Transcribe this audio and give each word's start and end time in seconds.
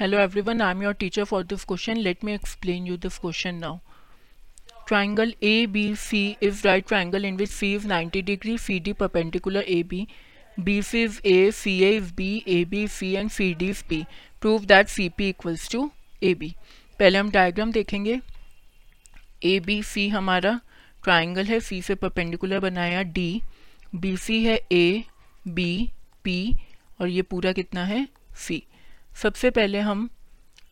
Hello 0.00 0.18
everyone 0.40 0.60
I 0.62 0.70
am 0.70 0.82
your 0.82 0.92
teacher 0.94 1.24
for 1.24 1.42
this 1.42 1.64
question 1.68 1.96
let 1.96 2.24
me 2.24 2.32
explain 2.32 2.86
you 2.86 2.96
this 2.96 3.16
question 3.18 3.54
now 3.54 3.78
triangle 4.88 5.32
A 5.44 5.66
B 5.66 5.94
C 5.98 6.20
is 6.42 6.60
right 6.66 6.86
triangle 6.88 7.24
in 7.24 7.36
which 7.36 7.50
C 7.50 7.72
is 7.74 7.86
ninety 7.88 8.22
degree 8.28 8.56
C 8.58 8.78
D 8.80 8.92
perpendicular 9.00 9.64
A 9.68 9.82
B 9.90 10.06
B 10.60 10.80
C 10.82 11.02
is 11.04 11.18
A 11.26 11.50
C 11.52 11.76
A 11.84 11.90
is 11.96 12.12
B 12.16 12.30
A 12.48 12.64
B 12.70 12.86
C 12.88 13.12
and 13.14 13.30
C 13.30 13.52
D 13.54 13.70
is 13.70 13.82
B 13.88 14.04
prove 14.40 14.64
that 14.66 14.88
C 14.88 15.08
P 15.18 15.28
equals 15.28 15.68
to 15.72 15.90
A 16.22 16.34
B 16.34 16.54
पहले 16.98 17.18
हम 17.18 17.30
diagram 17.30 17.72
देखेंगे. 17.72 18.20
ए 19.44 19.58
B 19.66 19.82
सी 19.82 20.08
हमारा 20.08 20.58
triangle 21.04 21.44
है. 21.46 21.60
सी 21.60 21.82
से 21.82 21.94
perpendicular 21.94 22.60
बनाया 22.60 23.02
D 23.02 23.30
B 23.94 24.16
C 24.16 24.42
है 24.44 24.60
A 24.72 25.04
B 25.48 25.70
P 26.24 26.54
और 27.00 27.08
ये 27.08 27.22
पूरा 27.22 27.52
कितना 27.52 27.84
है? 27.84 28.06
सी 28.36 28.62
सबसे 29.18 29.50
पहले 29.50 29.78
हम 29.80 30.08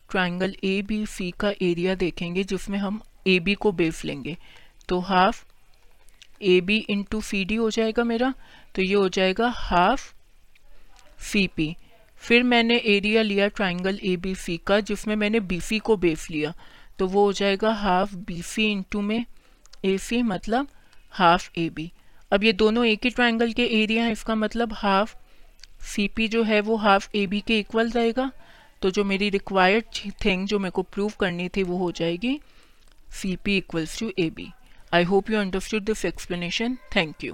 ट्राइंगल 0.09 0.55
ए 0.63 0.81
बी 0.81 1.05
सी 1.05 1.29
का 1.31 1.49
एरिया 1.61 1.95
देखेंगे, 1.95 2.43
जिसमें 2.43 2.77
हम 2.79 3.01
ए 3.27 3.39
बी 3.39 3.53
को 3.55 3.71
बेस 3.71 4.03
लेंगे। 4.05 4.35
तो 4.89 4.99
half 4.99 5.43
A 6.41 6.59
B 6.61 6.77
into 6.89 7.21
C 7.21 7.43
D 7.45 7.55
हो 7.55 7.69
जाएगा 7.69 8.03
मेरा। 8.03 8.33
तो 8.75 8.81
ये 8.81 8.93
हो 8.93 9.09
जाएगा 9.09 9.47
हाफ़ 9.57 10.13
सी 11.23 11.45
पी 11.47 11.75
फिर 12.21 12.43
मैंने 12.43 12.77
एरिया 12.87 13.21
लिया 13.21 13.47
ट्राइंगल 13.49 13.99
ए 14.03 14.15
बी 14.17 14.33
सी 14.35 14.57
का, 14.57 14.79
जिसमें 14.79 15.15
मैंने 15.15 15.39
बी 15.41 15.59
सी 15.61 15.79
को 15.79 15.97
बेस 15.97 16.29
लिया। 16.31 16.53
तो 16.99 17.07
वो 17.07 17.25
हो 17.25 17.33
जाएगा 17.33 17.73
हाफ़ 17.75 18.15
बी 18.17 18.41
सी 18.43 18.71
इंटू 18.71 19.01
में 19.01 19.25
ए 19.85 19.97
सी 19.97 20.21
मतलब 20.23 20.67
हाफ़ 21.13 21.49
ए 21.57 21.69
बी 21.69 21.91
अब 22.31 22.43
ये 22.43 22.53
दोनों 22.55 22.85
एक 22.85 23.03
ही 23.03 23.09
ट्राइंगल 23.09 23.51
के 23.53 23.65
एरिया 23.81 24.03
हैं, 24.03 24.11
इसका 24.11 24.35
मतलब 24.35 24.73
हाफ़ 24.73 25.15
सी 25.93 26.07
पी 26.07 26.27
जो 26.27 26.43
है 26.43 26.59
वो 26.61 26.75
हाफ़ 26.77 27.09
ए 27.15 27.25
बी 27.27 27.39
के 27.47 27.59
इक्वल 27.59 27.89
रहेगा। 27.89 28.31
तो 28.81 28.91
जो 28.91 29.03
मेरी 29.03 29.29
रिक्वायर्ड 29.29 30.13
थिंग 30.25 30.47
जो 30.47 30.59
मेरे 30.59 30.71
को 30.71 30.81
प्रूव 30.83 31.11
करनी 31.19 31.49
थी 31.55 31.63
वो 31.63 31.77
हो 31.77 31.91
जाएगी 31.91 32.39
C 33.11 33.35
P 33.35 33.57
equals 33.57 33.99
to 33.99 34.11
A 34.19 34.29
B 34.29 34.51
I 34.93 35.03
hope 35.03 35.29
you 35.29 35.39
understood 35.39 35.83
this 35.83 36.05
explanation 36.05 36.77
thank 36.95 37.23
you 37.23 37.33